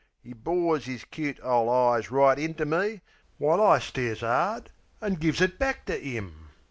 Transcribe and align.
'E 0.25 0.33
bores 0.33 0.87
'is 0.87 1.03
cute 1.05 1.39
ole 1.43 1.69
eyes 1.69 2.09
right 2.09 2.39
into 2.39 2.65
me, 2.65 3.01
While 3.37 3.61
I 3.61 3.77
stares 3.77 4.23
'ard 4.23 4.71
an' 4.99 5.13
gives 5.13 5.41
it 5.41 5.59
back 5.59 5.85
to 5.85 6.03
'im. 6.03 6.49